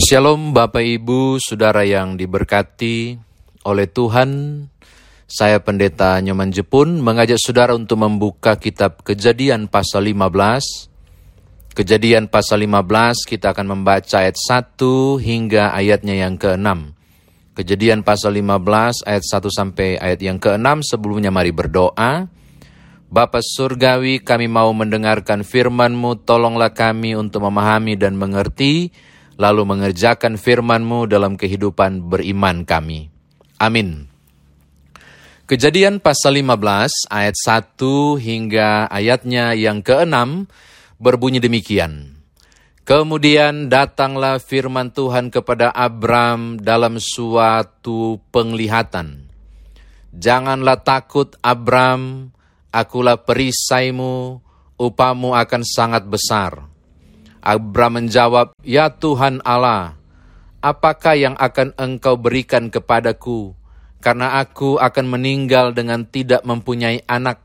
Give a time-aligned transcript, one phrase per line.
[0.00, 3.12] Shalom Bapak Ibu, Saudara yang diberkati
[3.68, 4.64] oleh Tuhan.
[5.28, 11.76] Saya Pendeta Nyoman Jepun mengajak Saudara untuk membuka kitab Kejadian pasal 15.
[11.76, 16.96] Kejadian pasal 15 kita akan membaca ayat 1 hingga ayatnya yang ke-6.
[17.52, 22.32] Kejadian pasal 15 ayat 1 sampai ayat yang ke-6 sebelumnya mari berdoa.
[23.12, 28.88] Bapa Surgawi kami mau mendengarkan firman-Mu, tolonglah kami untuk memahami dan mengerti,
[29.36, 33.12] lalu mengerjakan firman-Mu dalam kehidupan beriman kami.
[33.60, 34.12] Amin.
[35.46, 37.76] Kejadian pasal 15 ayat 1
[38.16, 40.48] hingga ayatnya yang ke-6
[40.96, 42.16] berbunyi demikian.
[42.82, 49.30] Kemudian datanglah firman Tuhan kepada Abram dalam suatu penglihatan.
[50.10, 52.34] Janganlah takut Abram,
[52.74, 54.42] akulah perisaimu,
[54.80, 56.71] upamu akan sangat besar.
[57.42, 59.98] Abram menjawab, Ya Tuhan Allah,
[60.62, 63.58] apakah yang akan engkau berikan kepadaku?
[63.98, 67.42] Karena aku akan meninggal dengan tidak mempunyai anak.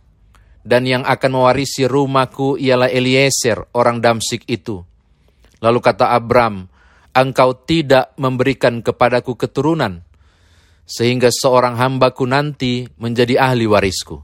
[0.61, 4.85] Dan yang akan mewarisi rumahku ialah Eliezer, orang Damsik itu.
[5.63, 6.69] Lalu kata Abram,
[7.17, 10.05] engkau tidak memberikan kepadaku keturunan,
[10.85, 14.21] sehingga seorang hambaku nanti menjadi ahli warisku.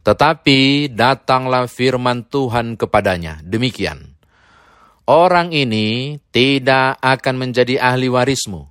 [0.00, 4.09] Tetapi datanglah firman Tuhan kepadanya, demikian.
[5.10, 8.70] Orang ini tidak akan menjadi ahli warismu,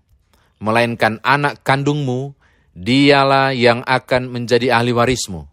[0.64, 2.32] melainkan anak kandungmu,
[2.72, 5.52] dialah yang akan menjadi ahli warismu.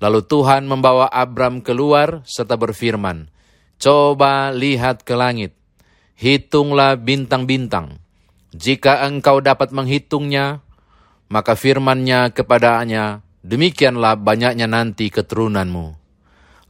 [0.00, 3.28] Lalu Tuhan membawa Abram keluar serta berfirman,
[3.76, 5.52] Coba lihat ke langit,
[6.16, 8.00] hitunglah bintang-bintang.
[8.56, 10.64] Jika engkau dapat menghitungnya,
[11.28, 15.92] maka firmannya kepadanya, demikianlah banyaknya nanti keturunanmu.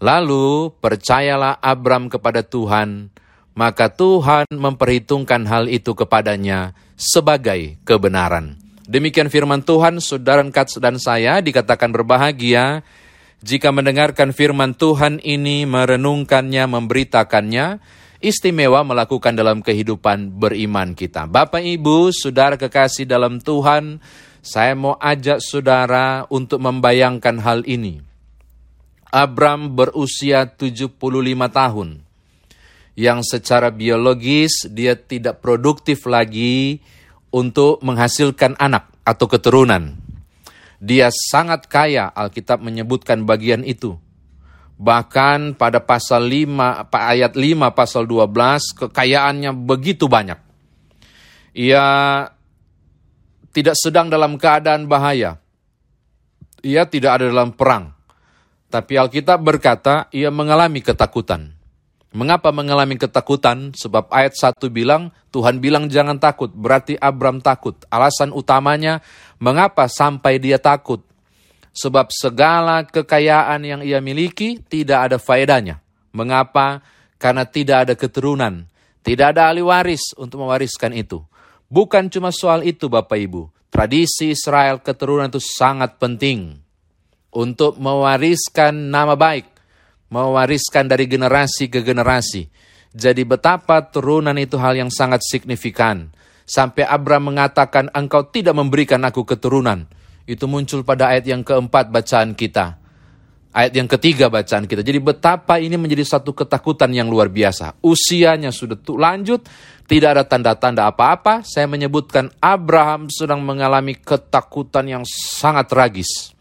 [0.03, 3.15] Lalu percayalah Abram kepada Tuhan,
[3.57, 8.61] maka Tuhan memperhitungkan hal itu kepadanya sebagai kebenaran.
[8.87, 10.47] Demikian firman Tuhan, saudara
[10.79, 12.87] dan saya dikatakan berbahagia
[13.43, 17.83] jika mendengarkan firman Tuhan ini, merenungkannya, memberitakannya,
[18.23, 21.27] istimewa melakukan dalam kehidupan beriman kita.
[21.27, 23.99] Bapak, Ibu, saudara kekasih dalam Tuhan,
[24.41, 27.99] saya mau ajak saudara untuk membayangkan hal ini.
[29.11, 30.97] Abram berusia 75
[31.51, 32.06] tahun,
[32.97, 36.81] yang secara biologis dia tidak produktif lagi
[37.29, 40.01] untuk menghasilkan anak atau keturunan.
[40.81, 43.97] Dia sangat kaya, Alkitab menyebutkan bagian itu.
[44.77, 50.37] Bahkan pada pasal 5, ayat 5 pasal 12, kekayaannya begitu banyak.
[51.57, 51.85] Ia
[53.57, 55.41] tidak sedang dalam keadaan bahaya.
[56.61, 57.97] Ia tidak ada dalam perang.
[58.69, 61.56] Tapi Alkitab berkata, ia mengalami ketakutan.
[62.17, 63.77] Mengapa mengalami ketakutan?
[63.77, 67.77] Sebab ayat 1 bilang, Tuhan bilang jangan takut, berarti Abram takut.
[67.93, 69.05] Alasan utamanya,
[69.37, 71.05] mengapa sampai dia takut?
[71.77, 75.85] Sebab segala kekayaan yang ia miliki tidak ada faedahnya.
[76.17, 76.81] Mengapa?
[77.21, 78.65] Karena tidak ada keturunan.
[79.05, 81.21] Tidak ada ahli waris untuk mewariskan itu.
[81.69, 83.53] Bukan cuma soal itu Bapak Ibu.
[83.69, 86.65] Tradisi Israel keturunan itu sangat penting.
[87.29, 89.56] Untuk mewariskan nama baik.
[90.09, 92.47] Mewariskan dari generasi ke generasi
[92.97, 96.09] jadi betapa turunan itu hal yang sangat signifikan.
[96.49, 99.85] Sampai Abraham mengatakan, engkau tidak memberikan aku keturunan.
[100.25, 102.81] Itu muncul pada ayat yang keempat bacaan kita.
[103.53, 104.81] Ayat yang ketiga bacaan kita.
[104.81, 107.77] Jadi betapa ini menjadi satu ketakutan yang luar biasa.
[107.85, 109.45] Usianya sudah lanjut,
[109.85, 111.45] tidak ada tanda-tanda apa-apa.
[111.45, 116.33] Saya menyebutkan Abraham sedang mengalami ketakutan yang sangat tragis.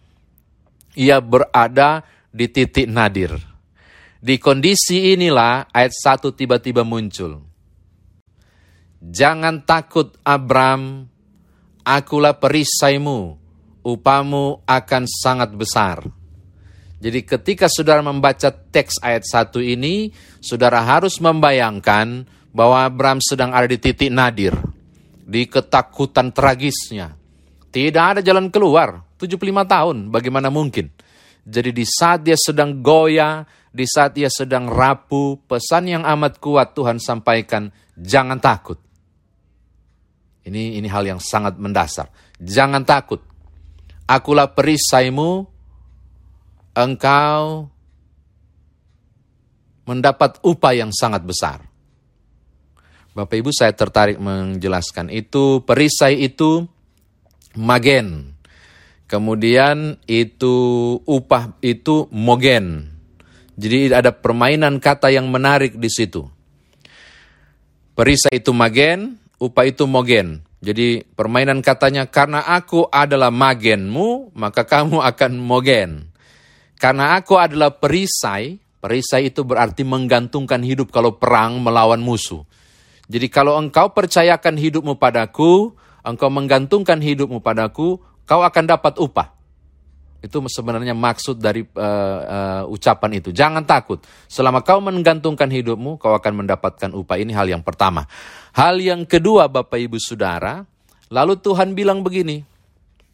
[0.96, 3.55] Ia berada di titik nadir
[4.26, 7.46] di kondisi inilah ayat 1 tiba-tiba muncul.
[8.98, 11.06] Jangan takut Abram,
[11.86, 13.38] akulah perisaimu,
[13.86, 16.02] upamu akan sangat besar.
[16.98, 20.10] Jadi ketika saudara membaca teks ayat 1 ini,
[20.42, 24.58] saudara harus membayangkan bahwa Abram sedang ada di titik nadir,
[25.22, 27.14] di ketakutan tragisnya.
[27.70, 30.90] Tidak ada jalan keluar, 75 tahun, bagaimana mungkin?
[31.46, 36.72] Jadi di saat dia sedang goyah, di saat ia sedang rapuh, pesan yang amat kuat
[36.72, 37.68] Tuhan sampaikan,
[38.00, 38.80] jangan takut.
[40.48, 42.08] Ini ini hal yang sangat mendasar.
[42.40, 43.20] Jangan takut.
[44.08, 45.44] Akulah perisaimu,
[46.72, 47.68] engkau
[49.84, 51.60] mendapat upah yang sangat besar.
[53.12, 56.64] Bapak Ibu saya tertarik menjelaskan itu, perisai itu
[57.60, 58.40] magen.
[59.12, 60.56] Kemudian itu
[61.04, 62.95] upah itu mogen.
[63.56, 66.28] Jadi ada permainan kata yang menarik di situ.
[67.96, 70.44] Perisai itu magen, upah itu mogen.
[70.60, 76.12] Jadi permainan katanya, karena aku adalah magenmu, maka kamu akan mogen.
[76.76, 82.44] Karena aku adalah perisai, perisai itu berarti menggantungkan hidup kalau perang melawan musuh.
[83.08, 85.72] Jadi kalau engkau percayakan hidupmu padaku,
[86.04, 89.35] engkau menggantungkan hidupmu padaku, kau akan dapat upah.
[90.26, 92.20] Itu sebenarnya maksud dari uh,
[92.66, 93.30] uh, ucapan itu.
[93.30, 94.02] Jangan takut.
[94.26, 97.22] Selama kau menggantungkan hidupmu, kau akan mendapatkan upah.
[97.22, 98.10] Ini hal yang pertama.
[98.58, 100.66] Hal yang kedua, Bapak Ibu Saudara,
[101.14, 102.42] lalu Tuhan bilang begini.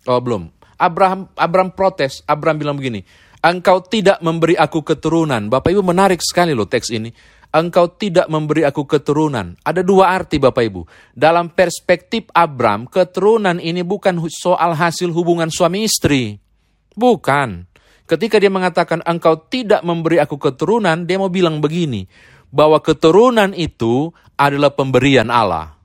[0.07, 0.47] Oh, belum.
[0.79, 2.25] Abraham Abraham protes.
[2.25, 3.05] Abraham bilang begini,
[3.43, 7.13] "Engkau tidak memberi aku keturunan." Bapak Ibu menarik sekali loh teks ini
[7.51, 9.53] engkau tidak memberi aku keturunan.
[9.61, 10.81] Ada dua arti Bapak Ibu.
[11.11, 16.39] Dalam perspektif Abram, keturunan ini bukan soal hasil hubungan suami istri.
[16.95, 17.67] Bukan.
[18.07, 22.03] Ketika dia mengatakan engkau tidak memberi aku keturunan, dia mau bilang begini,
[22.51, 25.79] bahwa keturunan itu adalah pemberian Allah.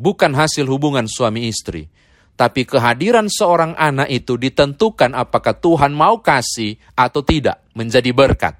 [0.00, 1.92] Bukan hasil hubungan suami istri.
[2.40, 8.56] Tapi kehadiran seorang anak itu ditentukan apakah Tuhan mau kasih atau tidak, menjadi berkat.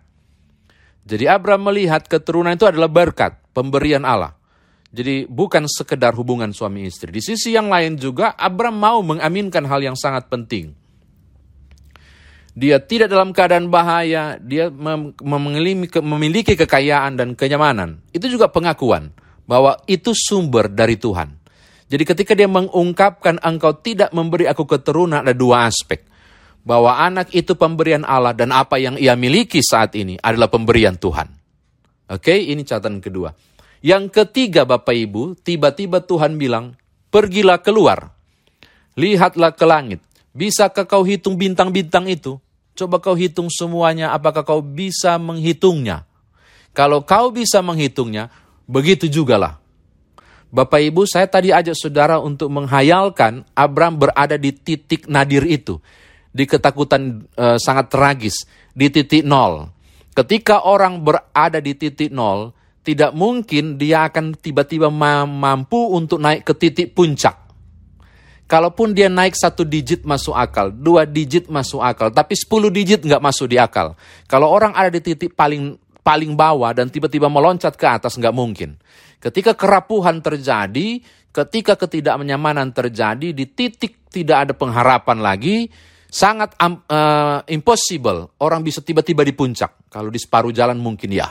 [1.09, 4.37] Jadi Abraham melihat keturunan itu adalah berkat, pemberian Allah.
[4.93, 7.09] Jadi bukan sekedar hubungan suami istri.
[7.09, 10.77] Di sisi yang lain juga Abraham mau mengaminkan hal yang sangat penting
[12.55, 14.69] dia tidak dalam keadaan bahaya, dia
[16.03, 18.03] memiliki kekayaan dan kenyamanan.
[18.11, 19.15] Itu juga pengakuan
[19.47, 21.41] bahwa itu sumber dari Tuhan.
[21.91, 26.07] Jadi ketika dia mengungkapkan engkau tidak memberi aku keturunan ada dua aspek.
[26.61, 31.27] Bahwa anak itu pemberian Allah dan apa yang ia miliki saat ini adalah pemberian Tuhan.
[32.13, 33.33] Oke, ini catatan kedua.
[33.81, 36.77] Yang ketiga Bapak Ibu, tiba-tiba Tuhan bilang,
[37.09, 38.13] pergilah keluar.
[38.93, 40.05] Lihatlah ke langit.
[40.31, 42.39] Bisakah kau hitung bintang-bintang itu?
[42.79, 46.07] Coba kau hitung semuanya, apakah kau bisa menghitungnya?
[46.71, 48.31] Kalau kau bisa menghitungnya,
[48.71, 49.59] begitu jugalah.
[50.51, 55.79] Bapak Ibu, saya tadi ajak saudara untuk menghayalkan Abraham berada di titik nadir itu.
[56.31, 59.71] Di ketakutan e, sangat tragis, di titik nol.
[60.15, 62.55] Ketika orang berada di titik nol,
[62.87, 67.50] tidak mungkin dia akan tiba-tiba mampu untuk naik ke titik puncak.
[68.51, 73.23] Kalaupun dia naik satu digit masuk akal, dua digit masuk akal, tapi sepuluh digit nggak
[73.23, 73.95] masuk di akal.
[74.27, 78.75] Kalau orang ada di titik paling paling bawah dan tiba-tiba meloncat ke atas nggak mungkin.
[79.23, 80.99] Ketika kerapuhan terjadi,
[81.31, 85.71] ketika ketidaknyamanan terjadi, di titik tidak ada pengharapan lagi,
[86.11, 89.87] sangat um, uh, impossible orang bisa tiba-tiba di puncak.
[89.87, 91.31] Kalau di separuh jalan mungkin ya.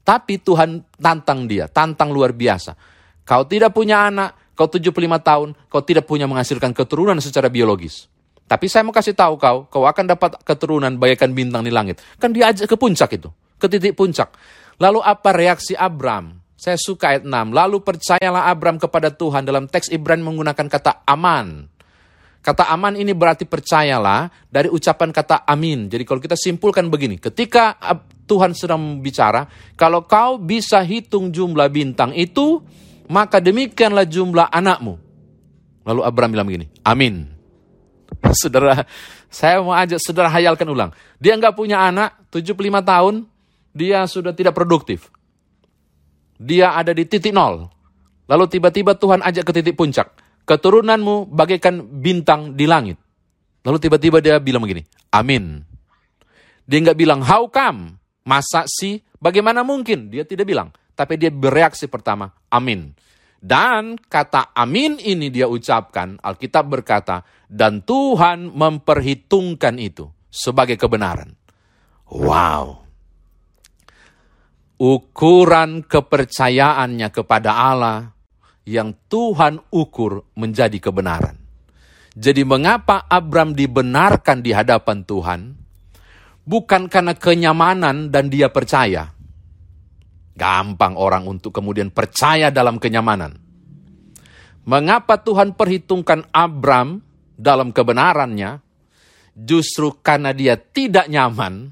[0.00, 2.72] Tapi Tuhan tantang dia, tantang luar biasa.
[3.28, 4.92] Kau tidak punya anak, kau 75
[5.24, 8.12] tahun, kau tidak punya menghasilkan keturunan secara biologis.
[8.44, 12.04] Tapi saya mau kasih tahu kau, kau akan dapat keturunan bagaikan bintang di langit.
[12.20, 14.28] Kan diajak ke puncak itu, ke titik puncak.
[14.76, 16.36] Lalu apa reaksi Abram?
[16.60, 17.56] Saya suka ayat 6.
[17.56, 21.64] Lalu percayalah Abram kepada Tuhan dalam teks Ibrani menggunakan kata aman.
[22.44, 25.88] Kata aman ini berarti percayalah dari ucapan kata amin.
[25.88, 27.80] Jadi kalau kita simpulkan begini, ketika
[28.28, 32.60] Tuhan sedang bicara, kalau kau bisa hitung jumlah bintang itu,
[33.10, 34.94] maka demikianlah jumlah anakmu.
[35.82, 37.26] Lalu Abraham bilang begini, amin.
[38.38, 38.86] Saudara,
[39.26, 40.90] saya mau ajak saudara hayalkan ulang.
[41.18, 43.14] Dia nggak punya anak, 75 tahun,
[43.74, 45.10] dia sudah tidak produktif.
[46.38, 47.70] Dia ada di titik nol.
[48.26, 50.10] Lalu tiba-tiba Tuhan ajak ke titik puncak.
[50.46, 52.98] Keturunanmu bagaikan bintang di langit.
[53.62, 54.82] Lalu tiba-tiba dia bilang begini,
[55.14, 55.62] amin.
[56.66, 57.98] Dia nggak bilang, how come?
[58.26, 59.02] Masa sih?
[59.18, 60.10] Bagaimana mungkin?
[60.10, 60.74] Dia tidak bilang.
[61.00, 62.92] Tapi dia bereaksi pertama, amin.
[63.40, 71.32] Dan kata amin ini dia ucapkan, Alkitab berkata, dan Tuhan memperhitungkan itu sebagai kebenaran.
[72.12, 72.84] Wow.
[74.76, 78.12] Ukuran kepercayaannya kepada Allah
[78.68, 81.40] yang Tuhan ukur menjadi kebenaran.
[82.12, 85.40] Jadi mengapa Abram dibenarkan di hadapan Tuhan?
[86.44, 89.16] Bukan karena kenyamanan dan dia percaya,
[90.40, 93.36] Gampang orang untuk kemudian percaya dalam kenyamanan.
[94.64, 97.04] Mengapa Tuhan perhitungkan Abram
[97.36, 98.64] dalam kebenarannya?
[99.36, 101.68] Justru karena dia tidak nyaman,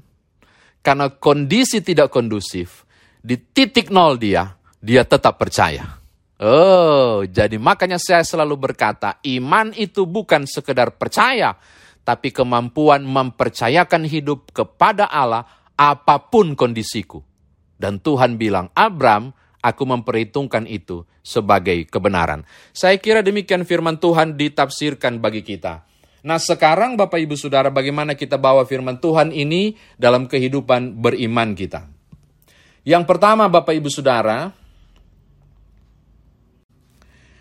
[0.85, 2.85] karena kondisi tidak kondusif,
[3.25, 5.97] di titik nol dia, dia tetap percaya.
[6.39, 11.57] Oh, jadi makanya saya selalu berkata, iman itu bukan sekedar percaya,
[12.05, 15.45] tapi kemampuan mempercayakan hidup kepada Allah
[15.75, 17.28] apa pun kondisiku.
[17.79, 19.31] Dan Tuhan bilang, Abram,
[19.63, 22.43] aku memperhitungkan itu sebagai kebenaran.
[22.75, 25.87] Saya kira demikian firman Tuhan ditafsirkan bagi kita.
[26.19, 31.87] Nah sekarang Bapak Ibu Saudara bagaimana kita bawa firman Tuhan ini dalam kehidupan beriman kita.
[32.83, 34.51] Yang pertama Bapak Ibu Saudara,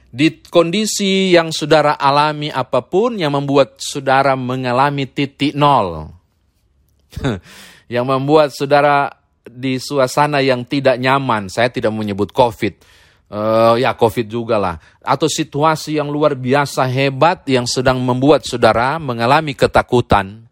[0.09, 6.09] Di kondisi yang saudara alami apa pun yang membuat saudara mengalami titik nol.
[7.92, 9.17] yang membuat saudara
[9.52, 11.49] di suasana yang tidak nyaman.
[11.49, 12.75] Saya tidak menyebut COVID.
[13.28, 14.76] Uh, ya COVID juga lah.
[15.05, 20.49] Atau situasi yang luar biasa hebat yang sedang membuat saudara mengalami ketakutan.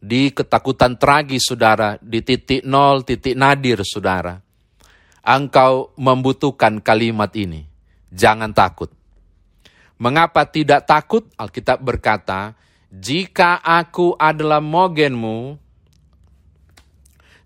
[0.00, 4.40] Di ketakutan tragis saudara, di titik nol, titik nadir saudara.
[5.20, 7.68] Engkau membutuhkan kalimat ini.
[8.08, 8.88] Jangan takut.
[10.00, 11.28] Mengapa tidak takut?
[11.36, 12.56] Alkitab berkata,
[12.88, 15.60] jika aku adalah mogenmu,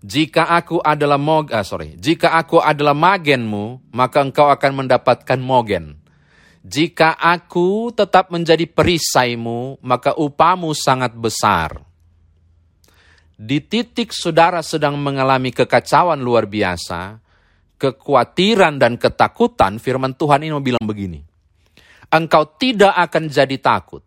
[0.05, 5.97] jika aku adalah mog, ah, sorry, jika aku adalah magenmu, maka engkau akan mendapatkan mogen.
[6.61, 11.81] Jika aku tetap menjadi perisaimu, maka upamu sangat besar.
[13.33, 17.17] Di titik saudara sedang mengalami kekacauan luar biasa,
[17.81, 21.21] kekhawatiran dan ketakutan, firman Tuhan ini bilang begini.
[22.13, 24.05] Engkau tidak akan jadi takut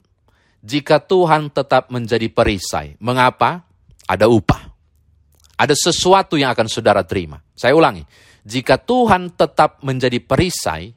[0.62, 2.95] jika Tuhan tetap menjadi perisai.
[3.02, 3.67] Mengapa?
[4.07, 4.67] Ada upah.
[5.58, 7.42] Ada sesuatu yang akan saudara terima.
[7.58, 8.06] Saya ulangi,
[8.46, 10.94] jika Tuhan tetap menjadi perisai,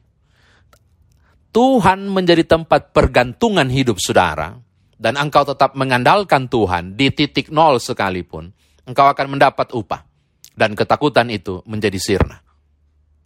[1.50, 4.54] Tuhan menjadi tempat pergantungan hidup saudara,
[4.94, 8.54] dan engkau tetap mengandalkan Tuhan di titik nol sekalipun,
[8.86, 10.06] engkau akan mendapat upah.
[10.52, 12.38] Dan ketakutan itu menjadi sirna.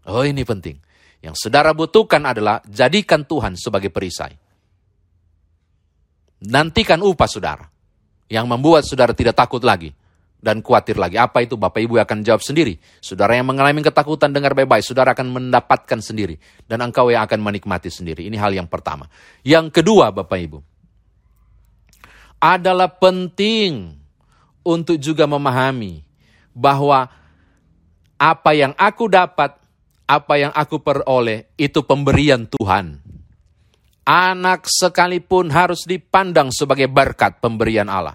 [0.06, 0.78] Oh ini penting.
[1.20, 4.30] Yang saudara butuhkan adalah jadikan Tuhan sebagai perisai.
[6.46, 7.66] Nantikan upah saudara.
[8.30, 9.90] Yang membuat saudara tidak takut lagi
[10.46, 11.18] dan khawatir lagi.
[11.18, 12.78] Apa itu Bapak Ibu akan jawab sendiri.
[13.02, 16.38] Saudara yang mengalami ketakutan dengar baik-baik, saudara akan mendapatkan sendiri.
[16.70, 18.30] Dan engkau yang akan menikmati sendiri.
[18.30, 19.10] Ini hal yang pertama.
[19.42, 20.58] Yang kedua Bapak Ibu,
[22.38, 23.98] adalah penting
[24.62, 26.06] untuk juga memahami
[26.54, 27.10] bahwa
[28.14, 29.58] apa yang aku dapat,
[30.06, 33.02] apa yang aku peroleh, itu pemberian Tuhan.
[34.06, 38.14] Anak sekalipun harus dipandang sebagai berkat pemberian Allah.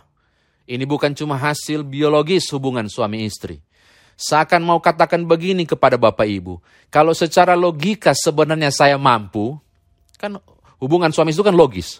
[0.71, 3.59] Ini bukan cuma hasil biologis hubungan suami istri.
[4.15, 9.59] Seakan mau katakan begini kepada Bapak Ibu, kalau secara logika sebenarnya saya mampu,
[10.15, 10.39] kan
[10.79, 11.99] hubungan suami itu kan logis.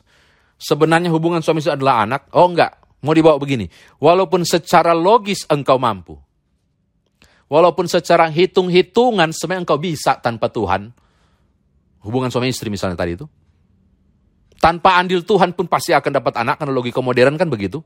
[0.56, 3.68] Sebenarnya hubungan suami istri adalah anak, oh enggak, mau dibawa begini.
[4.00, 6.16] Walaupun secara logis engkau mampu,
[7.52, 10.96] walaupun secara hitung-hitungan sebenarnya engkau bisa tanpa Tuhan,
[12.08, 13.28] hubungan suami istri misalnya tadi itu,
[14.64, 17.84] tanpa andil Tuhan pun pasti akan dapat anak, karena logika modern kan begitu.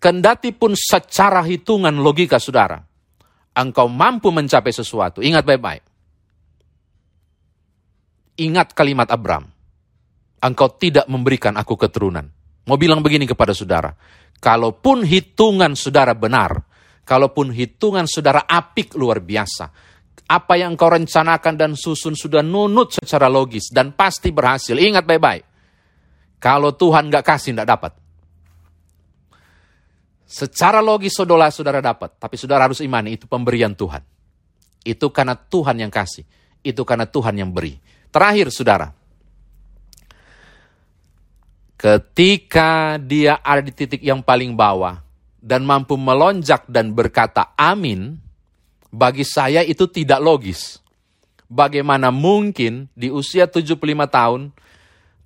[0.00, 2.80] Kendati pun secara hitungan logika saudara,
[3.52, 5.20] engkau mampu mencapai sesuatu.
[5.20, 5.84] Ingat baik-baik.
[8.40, 9.44] Ingat kalimat Abram.
[10.40, 12.24] Engkau tidak memberikan aku keturunan.
[12.64, 13.92] Mau bilang begini kepada saudara.
[14.40, 16.64] Kalaupun hitungan saudara benar,
[17.04, 19.68] kalaupun hitungan saudara apik luar biasa,
[20.32, 24.72] apa yang kau rencanakan dan susun sudah nunut secara logis dan pasti berhasil.
[24.80, 25.44] Ingat baik-baik.
[26.40, 27.92] Kalau Tuhan nggak kasih, nggak dapat.
[30.30, 33.98] Secara logis saudara saudara dapat, tapi saudara harus imani itu pemberian Tuhan.
[34.86, 36.22] Itu karena Tuhan yang kasih,
[36.62, 37.82] itu karena Tuhan yang beri.
[38.14, 38.94] Terakhir saudara,
[41.74, 45.02] ketika dia ada di titik yang paling bawah
[45.42, 48.14] dan mampu melonjak dan berkata amin,
[48.94, 50.78] bagi saya itu tidak logis.
[51.50, 54.54] Bagaimana mungkin di usia 75 tahun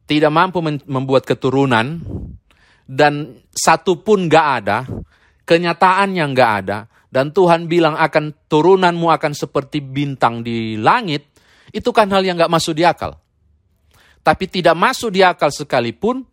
[0.09, 2.01] tidak mampu membuat keturunan,
[2.85, 4.79] dan satu pun gak ada,
[5.49, 11.31] kenyataannya gak ada, dan Tuhan bilang akan turunanmu akan seperti bintang di langit,
[11.73, 13.17] itu kan hal yang gak masuk di akal.
[14.25, 16.25] Tapi tidak masuk di akal sekalipun,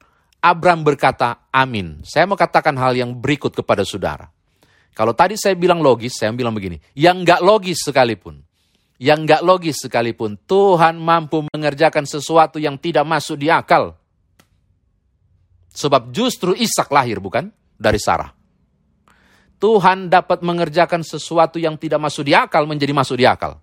[0.41, 2.01] Abram berkata, amin.
[2.01, 4.25] Saya mau katakan hal yang berikut kepada saudara.
[4.98, 8.41] Kalau tadi saya bilang logis, saya bilang begini, yang gak logis sekalipun,
[8.98, 14.00] yang gak logis sekalipun, Tuhan mampu mengerjakan sesuatu yang tidak masuk di akal.
[15.71, 17.47] Sebab justru Ishak lahir bukan
[17.79, 18.29] dari Sarah.
[19.61, 23.61] Tuhan dapat mengerjakan sesuatu yang tidak masuk di akal menjadi masuk di akal.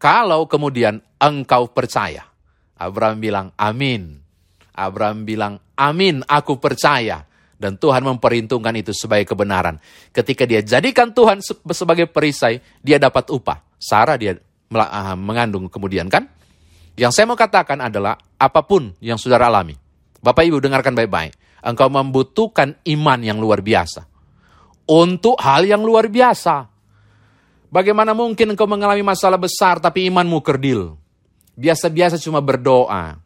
[0.00, 2.24] Kalau kemudian engkau percaya.
[2.78, 4.18] Abraham bilang amin.
[4.72, 7.28] Abraham bilang amin aku percaya.
[7.58, 9.82] Dan Tuhan memperhitungkan itu sebagai kebenaran.
[10.14, 11.42] Ketika dia jadikan Tuhan
[11.74, 13.66] sebagai perisai, dia dapat upah.
[13.76, 14.38] Sarah dia
[14.78, 16.30] ah, mengandung kemudian kan?
[16.94, 19.87] Yang saya mau katakan adalah apa pun yang saudara alami
[20.18, 21.34] Bapak Ibu dengarkan baik-baik.
[21.62, 24.06] Engkau membutuhkan iman yang luar biasa.
[24.88, 26.70] Untuk hal yang luar biasa.
[27.68, 30.96] Bagaimana mungkin engkau mengalami masalah besar tapi imanmu kerdil?
[31.58, 33.20] Biasa-biasa cuma berdoa.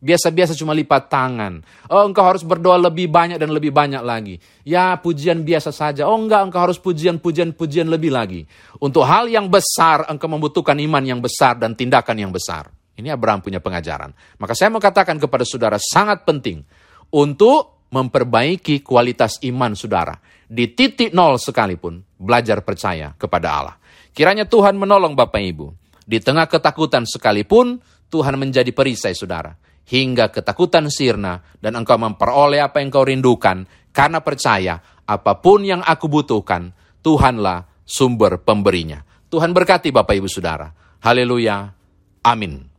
[0.00, 1.60] Biasa-biasa cuma lipat tangan.
[1.92, 4.40] Oh engkau harus berdoa lebih banyak dan lebih banyak lagi.
[4.64, 6.08] Ya pujian biasa saja.
[6.08, 8.48] Oh enggak engkau harus pujian-pujian-pujian lebih lagi.
[8.80, 12.72] Untuk hal yang besar engkau membutuhkan iman yang besar dan tindakan yang besar.
[13.00, 14.12] Ini Abraham punya pengajaran.
[14.36, 16.62] Maka saya mau katakan kepada saudara sangat penting
[17.10, 20.14] untuk memperbaiki kualitas iman saudara.
[20.50, 23.76] Di titik nol sekalipun, belajar percaya kepada Allah.
[24.10, 25.66] Kiranya Tuhan menolong Bapak Ibu.
[26.06, 27.78] Di tengah ketakutan sekalipun,
[28.10, 29.54] Tuhan menjadi perisai saudara.
[29.86, 33.66] Hingga ketakutan sirna dan engkau memperoleh apa yang kau rindukan.
[33.90, 36.70] Karena percaya, apa pun yang aku butuhkan,
[37.02, 39.02] Tuhanlah sumber pemberinya.
[39.30, 40.70] Tuhan berkati Bapak Ibu Saudara.
[41.02, 41.74] Haleluya.
[42.22, 42.69] Amin.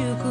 [0.00, 0.29] Tak cukup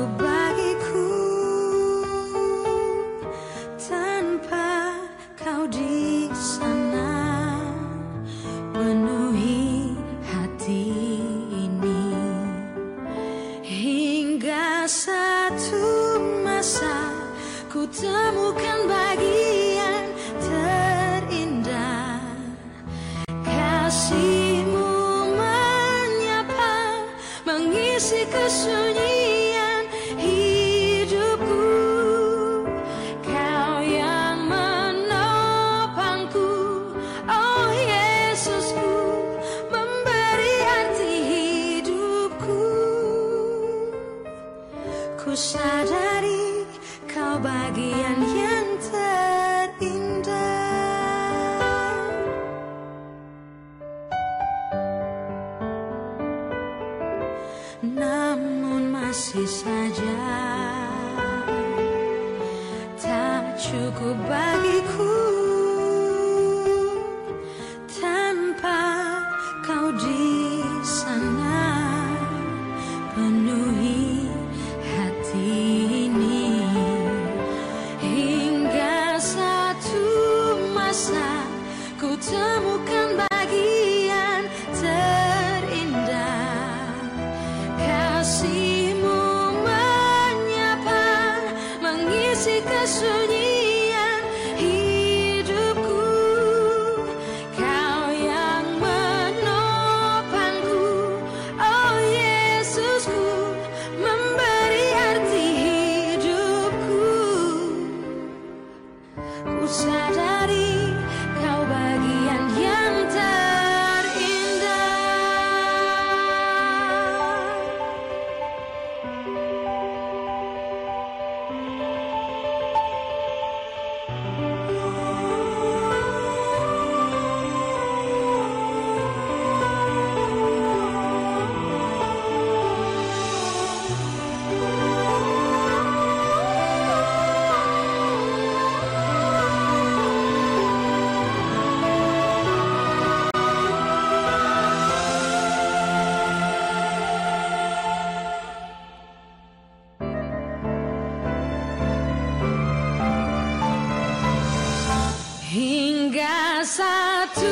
[156.69, 157.49] satu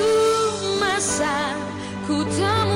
[0.77, 1.58] masa
[2.06, 2.66] ku temukan